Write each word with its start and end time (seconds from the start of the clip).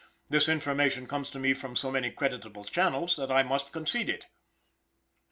This 0.31 0.49
information 0.49 1.05
comes 1.05 1.29
to 1.29 1.37
me 1.37 1.53
from 1.53 1.75
so 1.75 1.91
many 1.91 2.09
creditable 2.09 2.63
channels 2.65 3.15
that 3.17 3.31
I 3.31 3.43
must 3.43 3.71
concede 3.71 4.09
it. 4.09 4.25